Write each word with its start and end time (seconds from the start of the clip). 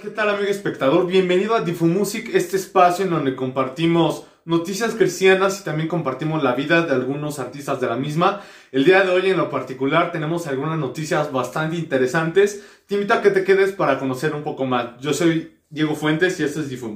¿qué 0.00 0.08
tal 0.08 0.30
amigo 0.30 0.48
espectador? 0.48 1.06
Bienvenido 1.06 1.54
a 1.54 1.60
Difu 1.60 1.86
Music, 1.86 2.30
este 2.32 2.56
espacio 2.56 3.04
en 3.04 3.10
donde 3.10 3.36
compartimos 3.36 4.24
noticias 4.46 4.94
cristianas 4.94 5.60
y 5.60 5.64
también 5.64 5.88
compartimos 5.88 6.42
la 6.42 6.54
vida 6.54 6.86
de 6.86 6.94
algunos 6.94 7.38
artistas 7.38 7.82
de 7.82 7.86
la 7.86 7.96
misma. 7.96 8.40
El 8.72 8.84
día 8.84 9.02
de 9.02 9.10
hoy 9.10 9.28
en 9.28 9.36
lo 9.36 9.50
particular 9.50 10.10
tenemos 10.10 10.46
algunas 10.46 10.78
noticias 10.78 11.30
bastante 11.30 11.76
interesantes. 11.76 12.64
Te 12.86 12.94
invito 12.94 13.12
a 13.12 13.20
que 13.20 13.30
te 13.30 13.44
quedes 13.44 13.72
para 13.72 13.98
conocer 13.98 14.34
un 14.34 14.42
poco 14.42 14.64
más. 14.64 14.98
Yo 15.00 15.12
soy 15.12 15.58
Diego 15.68 15.94
Fuentes 15.94 16.40
y 16.40 16.44
esto 16.44 16.60
es 16.60 16.70
Difu 16.70 16.88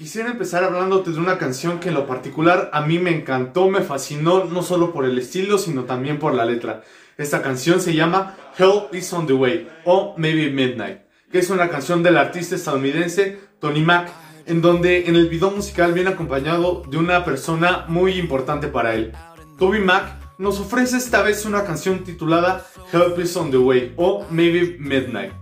Quisiera 0.00 0.30
empezar 0.30 0.64
hablándote 0.64 1.10
de 1.10 1.18
una 1.18 1.36
canción 1.36 1.78
que 1.78 1.90
en 1.90 1.94
lo 1.94 2.06
particular 2.06 2.70
a 2.72 2.80
mí 2.80 2.98
me 2.98 3.14
encantó, 3.14 3.68
me 3.68 3.82
fascinó, 3.82 4.44
no 4.44 4.62
solo 4.62 4.94
por 4.94 5.04
el 5.04 5.18
estilo, 5.18 5.58
sino 5.58 5.84
también 5.84 6.18
por 6.18 6.34
la 6.34 6.46
letra. 6.46 6.80
Esta 7.18 7.42
canción 7.42 7.82
se 7.82 7.92
llama 7.92 8.34
Help 8.56 8.94
is 8.94 9.12
on 9.12 9.26
the 9.26 9.34
Way 9.34 9.68
o 9.84 10.14
Maybe 10.16 10.48
Midnight, 10.48 11.00
que 11.30 11.40
es 11.40 11.50
una 11.50 11.68
canción 11.68 12.02
del 12.02 12.16
artista 12.16 12.54
estadounidense 12.54 13.40
Tony 13.60 13.82
Mac, 13.82 14.10
en 14.46 14.62
donde 14.62 15.04
en 15.06 15.16
el 15.16 15.28
video 15.28 15.50
musical 15.50 15.92
viene 15.92 16.08
acompañado 16.08 16.82
de 16.88 16.96
una 16.96 17.22
persona 17.22 17.84
muy 17.86 18.12
importante 18.12 18.68
para 18.68 18.94
él. 18.94 19.12
Toby 19.58 19.80
Mac 19.80 20.16
nos 20.38 20.60
ofrece 20.60 20.96
esta 20.96 21.20
vez 21.20 21.44
una 21.44 21.64
canción 21.64 22.04
titulada 22.04 22.64
Help 22.90 23.18
is 23.18 23.36
on 23.36 23.50
the 23.50 23.58
Way 23.58 23.92
o 23.98 24.24
Maybe 24.30 24.78
Midnight 24.78 25.39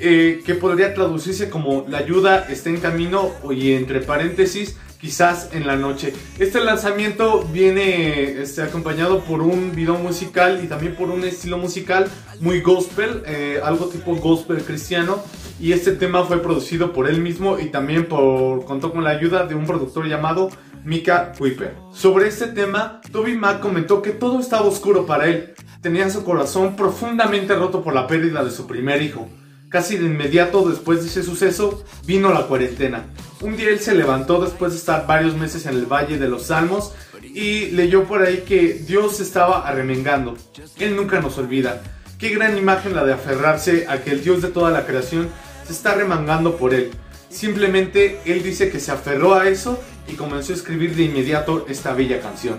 eh, 0.00 0.42
que 0.44 0.54
podría 0.54 0.94
traducirse 0.94 1.50
como 1.50 1.84
la 1.88 1.98
ayuda 1.98 2.46
está 2.48 2.70
en 2.70 2.78
camino 2.78 3.32
y 3.50 3.72
entre 3.72 4.00
paréntesis 4.00 4.76
quizás 5.00 5.50
en 5.52 5.66
la 5.66 5.76
noche. 5.76 6.12
Este 6.38 6.60
lanzamiento 6.60 7.42
viene 7.52 8.40
este, 8.40 8.62
acompañado 8.62 9.20
por 9.20 9.40
un 9.40 9.74
video 9.74 9.94
musical 9.94 10.60
y 10.62 10.68
también 10.68 10.94
por 10.94 11.10
un 11.10 11.24
estilo 11.24 11.58
musical 11.58 12.06
muy 12.40 12.60
gospel, 12.60 13.22
eh, 13.26 13.60
algo 13.64 13.86
tipo 13.86 14.14
gospel 14.16 14.62
cristiano. 14.62 15.22
Y 15.58 15.72
este 15.72 15.92
tema 15.92 16.24
fue 16.24 16.42
producido 16.42 16.92
por 16.92 17.08
él 17.08 17.20
mismo 17.20 17.58
y 17.58 17.66
también 17.66 18.06
por, 18.06 18.64
contó 18.64 18.92
con 18.92 19.04
la 19.04 19.10
ayuda 19.10 19.46
de 19.46 19.54
un 19.54 19.66
productor 19.66 20.06
llamado 20.06 20.48
Mika 20.84 21.32
Kuiper. 21.36 21.74
Sobre 21.92 22.28
este 22.28 22.46
tema, 22.46 23.02
Toby 23.12 23.36
Mac 23.36 23.60
comentó 23.60 24.00
que 24.00 24.10
todo 24.10 24.40
estaba 24.40 24.66
oscuro 24.66 25.04
para 25.04 25.26
él. 25.26 25.54
Tenía 25.82 26.08
su 26.08 26.24
corazón 26.24 26.76
profundamente 26.76 27.54
roto 27.54 27.82
por 27.82 27.94
la 27.94 28.06
pérdida 28.06 28.42
de 28.42 28.50
su 28.50 28.66
primer 28.66 29.02
hijo. 29.02 29.28
Casi 29.70 29.96
de 29.96 30.06
inmediato 30.06 30.68
después 30.68 31.00
de 31.00 31.06
ese 31.06 31.22
suceso 31.22 31.84
vino 32.04 32.34
la 32.34 32.48
cuarentena. 32.48 33.04
Un 33.40 33.56
día 33.56 33.68
él 33.68 33.78
se 33.78 33.94
levantó 33.94 34.42
después 34.42 34.72
de 34.72 34.78
estar 34.78 35.06
varios 35.06 35.36
meses 35.36 35.64
en 35.64 35.74
el 35.74 35.86
Valle 35.86 36.18
de 36.18 36.26
los 36.26 36.46
Salmos 36.46 36.92
y 37.22 37.66
leyó 37.66 38.02
por 38.02 38.20
ahí 38.20 38.38
que 38.38 38.74
Dios 38.74 39.20
estaba 39.20 39.68
arremengando. 39.68 40.36
Él 40.76 40.96
nunca 40.96 41.20
nos 41.20 41.38
olvida. 41.38 41.82
Qué 42.18 42.30
gran 42.30 42.58
imagen 42.58 42.96
la 42.96 43.04
de 43.04 43.12
aferrarse 43.12 43.86
a 43.88 44.02
que 44.02 44.10
el 44.10 44.24
Dios 44.24 44.42
de 44.42 44.48
toda 44.48 44.72
la 44.72 44.86
creación 44.86 45.28
se 45.64 45.72
está 45.72 45.94
remangando 45.94 46.56
por 46.56 46.74
él. 46.74 46.90
Simplemente 47.28 48.20
él 48.24 48.42
dice 48.42 48.70
que 48.70 48.80
se 48.80 48.90
aferró 48.90 49.36
a 49.36 49.48
eso 49.48 49.80
y 50.08 50.14
comenzó 50.14 50.52
a 50.52 50.56
escribir 50.56 50.96
de 50.96 51.04
inmediato 51.04 51.64
esta 51.68 51.94
bella 51.94 52.20
canción. 52.20 52.58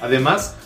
Además, 0.00 0.56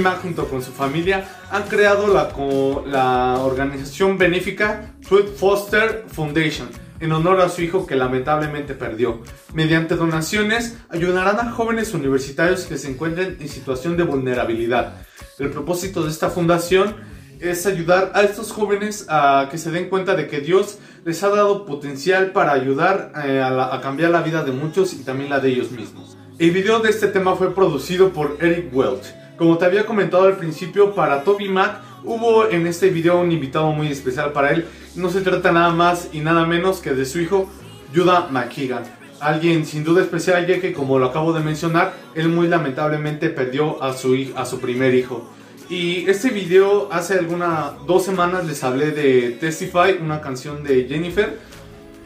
Mac 0.00 0.22
junto 0.22 0.48
con 0.48 0.62
su 0.62 0.72
familia 0.72 1.28
han 1.50 1.64
creado 1.64 2.08
la, 2.08 3.38
organización 3.40 4.18
benéfica 4.18 4.94
Truth 5.06 5.36
Foster 5.36 6.04
Foundation 6.08 6.68
en 6.98 7.12
honor 7.12 7.40
a 7.40 7.48
su 7.48 7.62
hijo 7.62 7.86
que 7.86 7.94
lamentablemente 7.94 8.74
perdió. 8.74 9.20
Mediante 9.52 9.96
donaciones 9.96 10.78
ayudarán 10.88 11.38
a 11.38 11.50
jóvenes 11.50 11.92
universitarios 11.92 12.64
que 12.64 12.78
se 12.78 12.90
encuentren 12.90 13.36
en 13.38 13.48
situación 13.48 13.96
de 13.96 14.04
vulnerabilidad. 14.04 14.94
El 15.38 15.50
propósito 15.50 16.02
de 16.02 16.10
esta 16.10 16.30
fundación 16.30 16.96
es 17.38 17.66
ayudar 17.66 18.12
a 18.14 18.22
estos 18.22 18.50
jóvenes 18.50 19.06
a 19.10 19.48
que 19.50 19.58
se 19.58 19.70
den 19.70 19.90
cuenta 19.90 20.14
de 20.14 20.26
que 20.26 20.40
Dios 20.40 20.78
les 21.04 21.22
ha 21.22 21.28
dado 21.28 21.66
potencial 21.66 22.32
para 22.32 22.52
ayudar 22.52 23.12
eh, 23.24 23.40
a, 23.40 23.74
a 23.74 23.80
cambiar 23.82 24.10
la 24.10 24.22
vida 24.22 24.42
de 24.42 24.52
muchos 24.52 24.94
y 24.94 25.04
también 25.04 25.28
la 25.28 25.40
de 25.40 25.50
ellos 25.50 25.70
mismos. 25.70 26.16
El 26.38 26.50
video 26.50 26.80
de 26.80 26.90
este 26.90 27.08
tema 27.08 27.34
fue 27.36 27.54
producido 27.54 28.10
por 28.12 28.38
Eric 28.40 28.74
Welch. 28.74 29.25
Como 29.36 29.58
te 29.58 29.66
había 29.66 29.84
comentado 29.84 30.24
al 30.24 30.36
principio, 30.38 30.94
para 30.94 31.22
Toby 31.22 31.50
Mac 31.50 31.82
hubo 32.04 32.48
en 32.48 32.66
este 32.66 32.88
video 32.88 33.20
un 33.20 33.30
invitado 33.30 33.70
muy 33.70 33.88
especial 33.88 34.32
para 34.32 34.52
él. 34.52 34.66
No 34.94 35.10
se 35.10 35.20
trata 35.20 35.52
nada 35.52 35.70
más 35.70 36.08
y 36.12 36.20
nada 36.20 36.46
menos 36.46 36.80
que 36.80 36.92
de 36.94 37.04
su 37.04 37.20
hijo, 37.20 37.50
Judah 37.94 38.28
McKeegan. 38.30 38.84
Alguien 39.20 39.66
sin 39.66 39.84
duda 39.84 40.02
especial 40.02 40.46
ya 40.46 40.58
que 40.58 40.72
como 40.72 40.98
lo 40.98 41.06
acabo 41.06 41.34
de 41.34 41.40
mencionar, 41.40 41.92
él 42.14 42.30
muy 42.30 42.48
lamentablemente 42.48 43.28
perdió 43.28 43.82
a 43.82 43.92
su, 43.92 44.16
a 44.36 44.46
su 44.46 44.58
primer 44.58 44.94
hijo. 44.94 45.30
Y 45.68 46.08
este 46.08 46.30
video 46.30 46.88
hace 46.90 47.18
algunas 47.18 47.72
dos 47.86 48.06
semanas 48.06 48.46
les 48.46 48.64
hablé 48.64 48.92
de 48.92 49.32
Testify, 49.32 49.98
una 50.00 50.22
canción 50.22 50.64
de 50.64 50.86
Jennifer. 50.88 51.38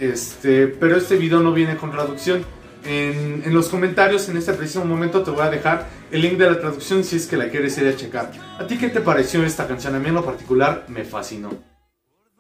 Este, 0.01 0.67
pero 0.67 0.97
este 0.97 1.15
video 1.15 1.39
no 1.41 1.53
viene 1.53 1.77
con 1.77 1.93
traducción. 1.93 2.45
En, 2.85 3.55
los 3.55 3.69
comentarios 3.69 4.29
en 4.29 4.37
este 4.37 4.53
preciso 4.53 4.85
momento 4.85 5.23
te 5.23 5.31
voy 5.31 5.43
a 5.43 5.51
dejar 5.51 5.89
el 6.11 6.23
link 6.23 6.39
de 6.39 6.51
la 6.51 6.59
traducción 6.59 7.05
si 7.05 7.17
es 7.17 7.27
que 7.27 7.37
la 7.37 7.49
quieres 7.49 7.77
ir 7.79 7.89
a 7.89 7.97
checar. 7.97 8.31
¿A 8.59 8.67
ti 8.67 8.79
qué 8.79 8.89
te 8.89 9.01
pareció 9.01 9.45
esta 9.45 9.67
canción? 9.67 9.95
A 9.95 9.99
mí 9.99 10.09
en 10.09 10.15
lo 10.15 10.25
particular 10.25 10.85
me 10.89 11.05
fascinó. 11.05 11.51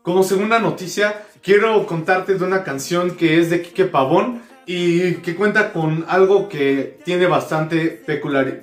Como 0.02 0.22
segunda 0.22 0.58
noticia, 0.58 1.22
quiero 1.42 1.86
contarte 1.86 2.34
de 2.34 2.44
una 2.44 2.64
canción 2.64 3.16
que 3.16 3.38
es 3.38 3.50
de 3.50 3.60
Kike 3.60 3.84
Pavón 3.86 4.42
y 4.64 5.14
que 5.16 5.34
cuenta 5.34 5.72
con 5.72 6.06
algo 6.08 6.48
que 6.48 6.98
tiene 7.04 7.26
bastante 7.26 8.02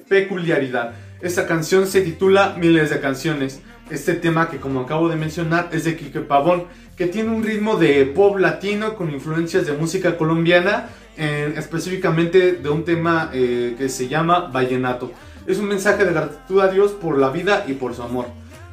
peculiaridad. 0.08 0.94
Esta 1.22 1.46
canción 1.46 1.86
se 1.86 2.02
titula 2.02 2.56
Miles 2.58 2.90
de 2.90 3.00
Canciones. 3.00 3.62
Este 3.90 4.14
tema 4.14 4.50
que 4.50 4.58
como 4.58 4.82
acabo 4.82 5.10
de 5.10 5.16
mencionar 5.16 5.70
es 5.72 5.86
de 5.86 5.96
Kike 5.96 6.22
Pavón, 6.22 6.66
que 6.96 7.06
tiene 7.08 7.30
un 7.30 7.44
ritmo 7.44 7.78
de 7.78 8.06
pop 8.06 8.38
latino 8.40 8.96
con 8.96 9.12
influencias 9.12 9.66
de 9.66 9.74
música 9.74 10.18
colombiana 10.18 10.90
específicamente 11.18 12.54
de 12.54 12.70
un 12.70 12.86
tema 12.86 13.32
eh, 13.34 13.76
que 13.78 13.90
se 13.90 14.08
llama 14.08 14.50
Vallenato. 14.52 15.12
Es 15.46 15.60
un 15.60 15.68
mensaje 15.68 16.06
de 16.06 16.14
gratitud 16.14 16.62
a 16.62 16.68
Dios 16.68 16.92
por 16.92 17.18
la 17.18 17.30
vida 17.30 17.66
y 17.68 17.74
por 17.74 17.96
su 17.96 18.04
amor. 18.04 18.28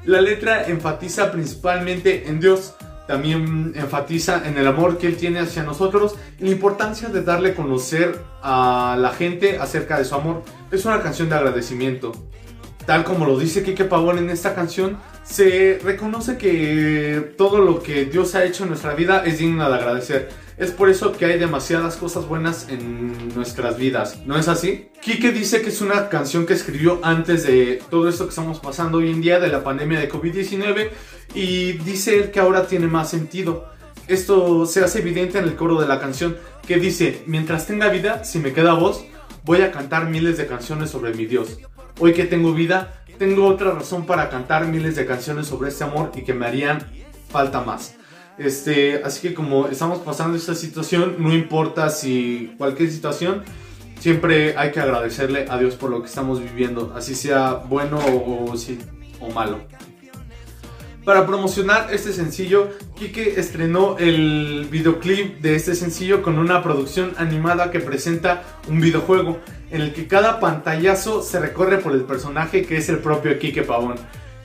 La 0.05 0.21
letra 0.21 0.67
enfatiza 0.67 1.33
principalmente 1.33 2.29
en 2.29 2.41
Dios, 2.41 2.75
también 3.07 3.73
enfatiza 3.75 4.47
en 4.47 4.59
el 4.59 4.67
amor 4.67 4.99
que 4.99 5.07
Él 5.07 5.17
tiene 5.17 5.41
hacia 5.41 5.63
nosotros 5.63 6.17
y 6.39 6.45
la 6.45 6.51
importancia 6.51 7.09
de 7.09 7.23
darle 7.23 7.51
a 7.51 7.55
conocer 7.55 8.19
a 8.43 8.97
la 8.99 9.11
gente 9.11 9.59
acerca 9.59 9.99
de 9.99 10.05
su 10.05 10.15
amor. 10.15 10.43
Es 10.71 10.85
una 10.85 11.01
canción 11.01 11.29
de 11.29 11.37
agradecimiento. 11.37 12.13
Tal 12.87 13.05
como 13.05 13.25
lo 13.25 13.39
dice 13.39 13.63
Kike 13.63 13.85
Pavón 13.85 14.19
en 14.19 14.29
esta 14.29 14.55
canción, 14.55 14.99
se 15.25 15.81
reconoce 15.83 16.37
que 16.37 17.33
todo 17.37 17.59
lo 17.59 17.83
que 17.83 18.05
Dios 18.05 18.35
ha 18.35 18.45
hecho 18.45 18.65
en 18.65 18.71
nuestra 18.71 18.95
vida 18.95 19.25
es 19.25 19.39
digno 19.39 19.69
de 19.69 19.75
agradecer. 19.75 20.29
Es 20.57 20.71
por 20.71 20.89
eso 20.89 21.13
que 21.13 21.25
hay 21.25 21.39
demasiadas 21.39 21.97
cosas 21.97 22.29
buenas 22.29 22.69
en 22.69 23.35
nuestras 23.35 23.77
vidas, 23.77 24.21
¿no 24.25 24.39
es 24.39 24.47
así? 24.47 24.91
Kike 25.03 25.33
dice 25.33 25.63
que 25.63 25.71
es 25.71 25.81
una 25.81 26.09
canción 26.09 26.47
que 26.47 26.53
escribió 26.53 27.01
antes 27.03 27.45
de 27.45 27.83
todo 27.91 28.09
esto 28.09 28.25
que 28.25 28.31
estamos 28.31 28.61
pasando 28.61 28.99
hoy 28.99 29.11
en 29.11 29.21
día, 29.21 29.41
de 29.41 29.49
la 29.49 29.65
pandemia 29.65 29.99
de 29.99 30.09
COVID-19, 30.09 30.91
y 31.35 31.73
dice 31.73 32.17
él 32.17 32.31
que 32.31 32.39
ahora 32.39 32.69
tiene 32.69 32.87
más 32.87 33.11
sentido. 33.11 33.69
Esto 34.07 34.67
se 34.67 34.85
hace 34.85 35.01
evidente 35.01 35.39
en 35.39 35.45
el 35.45 35.57
coro 35.57 35.81
de 35.81 35.89
la 35.89 35.99
canción, 35.99 36.37
que 36.69 36.77
dice, 36.77 37.23
mientras 37.27 37.67
tenga 37.67 37.89
vida, 37.89 38.23
si 38.23 38.39
me 38.39 38.53
queda 38.53 38.75
voz, 38.75 39.05
voy 39.45 39.63
a 39.63 39.73
cantar 39.73 40.09
miles 40.09 40.37
de 40.37 40.47
canciones 40.47 40.91
sobre 40.91 41.15
mi 41.15 41.27
Dios. 41.27 41.59
Hoy 41.99 42.13
que 42.13 42.25
tengo 42.25 42.53
vida, 42.53 43.04
tengo 43.19 43.47
otra 43.47 43.73
razón 43.73 44.07
para 44.07 44.29
cantar 44.29 44.67
miles 44.67 44.97
de 44.97 45.07
canciones 45.07 45.47
sobre 45.47 45.69
este 45.69 45.85
amor 45.85 46.13
y 46.15 46.23
que 46.23 46.35
me 46.35 46.47
harían 46.47 46.87
falta 47.29 47.61
más. 47.61 47.97
Este, 48.39 49.03
así 49.05 49.29
que 49.29 49.35
como 49.35 49.69
estamos 49.69 50.01
pasando 50.01 50.37
esta 50.37 50.55
situación, 50.55 51.17
no 51.19 51.33
importa 51.33 51.89
si 51.89 52.55
cualquier 52.59 52.91
situación, 52.91 53.45
siempre 54.01 54.57
hay 54.57 54.73
que 54.73 54.81
agradecerle 54.81 55.47
a 55.49 55.59
Dios 55.59 55.77
por 55.77 55.91
lo 55.91 56.01
que 56.01 56.09
estamos 56.09 56.41
viviendo, 56.41 56.93
así 56.97 57.15
sea 57.15 57.55
bueno 57.55 57.99
o, 57.99 58.51
o, 58.51 58.55
o 59.21 59.31
malo. 59.33 59.61
Para 61.05 61.27
promocionar 61.27 61.89
este 61.93 62.15
sencillo, 62.15 62.71
Kike 62.97 63.39
estrenó 63.39 63.99
el 63.99 64.67
videoclip 64.71 65.39
de 65.43 65.55
este 65.55 65.75
sencillo 65.75 66.23
con 66.23 66.39
una 66.39 66.63
producción 66.63 67.13
animada 67.19 67.71
que 67.71 67.81
presenta 67.81 68.43
un 68.69 68.81
videojuego 68.81 69.39
en 69.71 69.83
el 69.83 69.93
que 69.93 70.07
cada 70.07 70.41
pantallazo 70.41 71.23
se 71.23 71.41
recorre 71.41 71.77
por 71.77 71.93
el 71.93 72.05
personaje 72.05 72.65
que 72.65 72.79
es 72.79 72.89
el 72.89 73.01
propio 73.01 73.39
Kike 73.39 73.65
Pavón. 73.65 73.97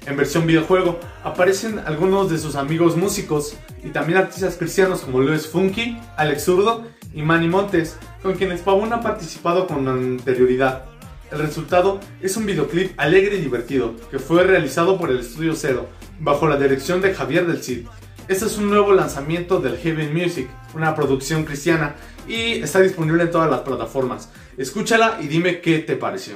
En 0.06 0.18
versión 0.18 0.46
videojuego 0.46 1.00
aparecen 1.24 1.80
algunos 1.80 2.30
de 2.30 2.38
sus 2.38 2.56
amigos 2.56 2.98
músicos 2.98 3.56
y 3.82 3.90
también 3.90 4.18
artistas 4.18 4.58
cristianos 4.58 5.00
como 5.00 5.22
Luis 5.22 5.48
Funky, 5.48 5.98
Alex 6.18 6.44
Zurdo 6.44 6.84
y 7.14 7.22
Manny 7.22 7.48
Montes, 7.48 7.98
con 8.22 8.34
quienes 8.34 8.60
Pavón 8.60 8.92
ha 8.92 9.00
participado 9.00 9.66
con 9.66 9.88
anterioridad. 9.88 10.89
El 11.32 11.40
resultado 11.40 12.00
es 12.22 12.38
un 12.38 12.48
videoclip 12.48 12.92
alegre 12.98 13.38
y 13.38 13.42
divertido 13.42 13.96
que 14.10 14.18
fue 14.18 14.44
realizado 14.44 14.98
por 14.98 15.12
el 15.12 15.20
Estudio 15.20 15.56
Cero 15.56 15.88
bajo 16.20 16.48
la 16.48 16.58
dirección 16.58 17.02
de 17.02 17.14
Javier 17.14 17.46
del 17.46 17.62
Cid. 17.62 17.86
Este 18.28 18.46
es 18.46 18.58
un 18.58 18.70
nuevo 18.70 18.94
lanzamiento 18.94 19.60
del 19.60 19.78
Heaven 19.78 20.12
Music, 20.12 20.50
una 20.74 20.96
producción 20.96 21.46
cristiana, 21.46 21.96
y 22.28 22.62
está 22.62 22.80
disponible 22.80 23.24
en 23.24 23.32
todas 23.32 23.50
las 23.50 23.62
plataformas. 23.62 24.32
Escúchala 24.58 25.20
y 25.22 25.28
dime 25.28 25.62
qué 25.62 25.80
te 25.80 25.96
pareció. 25.96 26.36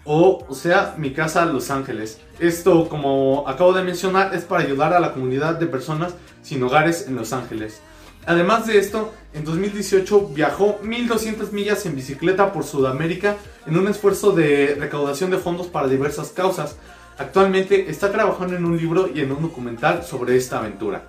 o, 0.05 0.47
sea, 0.55 0.95
Mi 0.99 1.13
Casa 1.13 1.47
Los 1.47 1.71
Ángeles. 1.71 2.21
Esto, 2.39 2.89
como 2.89 3.45
acabo 3.49 3.73
de 3.73 3.83
mencionar, 3.83 4.35
es 4.35 4.45
para 4.45 4.63
ayudar 4.63 4.93
a 4.93 5.01
la 5.01 5.13
comunidad 5.13 5.55
de 5.55 5.67
personas 5.67 6.15
sin 6.43 6.63
hogares 6.63 7.07
en 7.09 7.17
Los 7.17 7.33
Ángeles. 7.33 7.81
Además 8.27 8.67
de 8.67 8.79
esto, 8.79 9.13
en 9.35 9.45
2018 9.45 10.29
viajó 10.29 10.79
1200 10.83 11.53
millas 11.53 11.85
en 11.85 11.95
bicicleta 11.95 12.53
por 12.53 12.65
Sudamérica 12.65 13.37
en 13.67 13.77
un 13.77 13.89
esfuerzo 13.89 14.33
de 14.33 14.77
recaudación 14.79 15.31
de 15.31 15.39
fondos 15.39 15.67
para 15.67 15.89
diversas 15.89 16.31
causas. 16.31 16.77
Actualmente 17.19 17.91
está 17.91 18.11
trabajando 18.11 18.57
en 18.57 18.65
un 18.65 18.77
libro 18.77 19.11
y 19.15 19.21
en 19.21 19.33
un 19.33 19.43
documental 19.43 20.05
sobre 20.05 20.37
esta 20.37 20.59
aventura. 20.59 21.07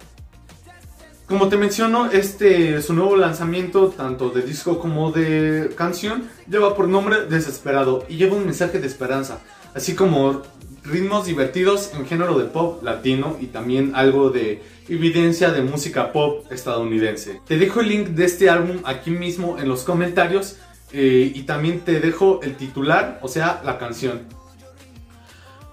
Como 1.27 1.49
te 1.49 1.57
menciono, 1.57 2.11
este 2.11 2.79
su 2.83 2.93
nuevo 2.93 3.15
lanzamiento, 3.15 3.89
tanto 3.89 4.29
de 4.29 4.43
disco 4.43 4.77
como 4.77 5.11
de 5.11 5.71
canción, 5.75 6.29
lleva 6.47 6.75
por 6.75 6.87
nombre 6.87 7.25
Desesperado 7.25 8.05
y 8.07 8.17
lleva 8.17 8.35
un 8.35 8.45
mensaje 8.45 8.79
de 8.79 8.85
esperanza, 8.85 9.39
así 9.73 9.95
como 9.95 10.43
ritmos 10.83 11.25
divertidos 11.25 11.91
en 11.95 12.05
género 12.05 12.37
de 12.37 12.45
pop 12.45 12.83
latino 12.83 13.37
y 13.41 13.47
también 13.47 13.93
algo 13.95 14.29
de 14.29 14.61
evidencia 14.87 15.49
de 15.51 15.63
música 15.63 16.11
pop 16.11 16.45
estadounidense. 16.51 17.41
Te 17.47 17.57
dejo 17.57 17.79
el 17.79 17.89
link 17.89 18.07
de 18.09 18.25
este 18.25 18.51
álbum 18.51 18.77
aquí 18.83 19.09
mismo 19.09 19.57
en 19.57 19.67
los 19.67 19.81
comentarios 19.81 20.57
eh, 20.93 21.31
y 21.33 21.41
también 21.41 21.79
te 21.79 21.99
dejo 21.99 22.39
el 22.43 22.55
titular, 22.55 23.19
o 23.23 23.27
sea, 23.27 23.63
la 23.65 23.79
canción. 23.79 24.21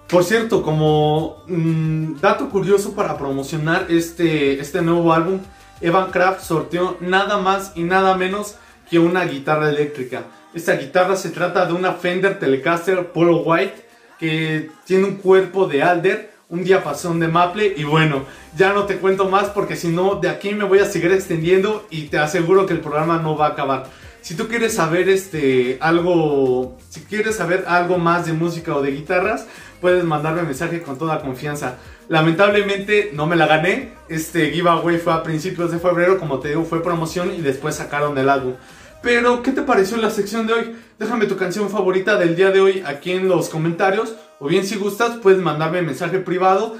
Por 0.07 0.23
cierto, 0.23 0.61
como 0.61 1.43
mm, 1.47 2.19
dato 2.19 2.49
curioso 2.49 2.93
para 2.93 3.17
promocionar 3.17 3.87
este, 3.89 4.59
este 4.59 4.81
nuevo 4.81 5.13
álbum, 5.13 5.39
Evan 5.81 6.11
Kraft 6.11 6.41
sorteó 6.41 6.97
nada 6.99 7.37
más 7.37 7.71
y 7.75 7.83
nada 7.83 8.15
menos 8.15 8.55
que 8.89 8.99
una 8.99 9.25
guitarra 9.25 9.69
eléctrica. 9.69 10.23
Esta 10.53 10.75
guitarra 10.75 11.15
se 11.15 11.29
trata 11.29 11.65
de 11.65 11.73
una 11.73 11.93
Fender 11.93 12.37
Telecaster 12.37 13.11
Polo 13.11 13.37
White 13.37 13.87
que 14.19 14.69
tiene 14.85 15.05
un 15.05 15.15
cuerpo 15.15 15.67
de 15.67 15.81
alder, 15.81 16.33
un 16.49 16.63
diapasón 16.63 17.19
de 17.19 17.27
maple 17.27 17.73
y 17.75 17.83
bueno, 17.83 18.25
ya 18.55 18.71
no 18.71 18.83
te 18.83 18.97
cuento 18.97 19.27
más 19.27 19.49
porque 19.49 19.75
si 19.75 19.87
no 19.87 20.15
de 20.15 20.29
aquí 20.29 20.53
me 20.53 20.65
voy 20.65 20.79
a 20.79 20.85
seguir 20.85 21.11
extendiendo 21.11 21.87
y 21.89 22.03
te 22.03 22.19
aseguro 22.19 22.65
que 22.67 22.73
el 22.73 22.81
programa 22.81 23.17
no 23.17 23.35
va 23.35 23.47
a 23.47 23.49
acabar. 23.49 23.87
Si 24.21 24.35
tú 24.35 24.47
quieres 24.47 24.75
saber 24.75 25.09
este 25.09 25.77
algo, 25.81 26.77
si 26.89 27.01
quieres 27.01 27.35
saber 27.35 27.65
algo 27.67 27.97
más 27.97 28.25
de 28.25 28.33
música 28.33 28.73
o 28.75 28.81
de 28.81 28.91
guitarras, 28.91 29.47
puedes 29.83 30.05
mandarme 30.05 30.43
mensaje 30.43 30.81
con 30.81 30.97
toda 30.97 31.19
confianza. 31.19 31.75
Lamentablemente 32.07 33.11
no 33.13 33.27
me 33.27 33.35
la 33.35 33.47
gané. 33.47 33.89
Este 34.07 34.49
giveaway 34.49 34.97
fue 34.97 35.11
a 35.11 35.23
principios 35.23 35.73
de 35.73 35.77
febrero, 35.77 36.17
como 36.17 36.39
te 36.39 36.47
digo, 36.47 36.63
fue 36.63 36.81
promoción 36.81 37.33
y 37.37 37.41
después 37.41 37.75
sacaron 37.75 38.17
el 38.17 38.29
álbum. 38.29 38.53
Pero, 39.01 39.43
¿qué 39.43 39.51
te 39.51 39.61
pareció 39.61 39.97
la 39.97 40.09
sección 40.09 40.47
de 40.47 40.53
hoy? 40.53 40.75
Déjame 40.97 41.25
tu 41.25 41.35
canción 41.35 41.69
favorita 41.69 42.15
del 42.15 42.37
día 42.37 42.49
de 42.51 42.61
hoy 42.61 42.81
aquí 42.85 43.11
en 43.11 43.27
los 43.27 43.49
comentarios. 43.49 44.15
O 44.39 44.47
bien, 44.47 44.65
si 44.65 44.77
gustas, 44.77 45.17
puedes 45.17 45.41
mandarme 45.41 45.81
mensaje 45.81 46.19
privado. 46.19 46.77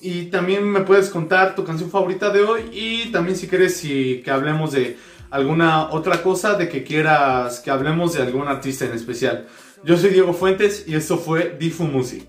y 0.00 0.24
también 0.24 0.64
me 0.64 0.80
puedes 0.80 1.10
contar 1.10 1.54
tu 1.54 1.62
canción 1.62 1.92
favorita 1.92 2.30
de 2.30 2.42
hoy. 2.42 2.62
Y 2.72 3.12
también, 3.12 3.36
si 3.36 3.46
quieres 3.46 3.76
si, 3.76 4.20
que 4.24 4.32
hablemos 4.32 4.72
de 4.72 4.98
alguna 5.32 5.90
otra 5.90 6.22
cosa, 6.22 6.54
de 6.54 6.68
que 6.68 6.84
quieras 6.84 7.60
que 7.60 7.70
hablemos 7.70 8.12
de 8.12 8.22
algún 8.22 8.48
artista 8.48 8.84
en 8.84 8.92
especial. 8.92 9.46
Yo 9.82 9.96
soy 9.96 10.10
Diego 10.10 10.34
Fuentes 10.34 10.84
y 10.86 10.94
esto 10.94 11.16
fue 11.16 11.56
Difu 11.58 11.84
Music. 11.84 12.28